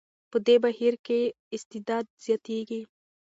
[0.31, 1.19] په دې بهیر کې
[1.55, 2.81] اسیدیت زیاتېږي.